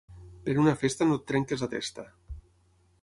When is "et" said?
1.21-1.27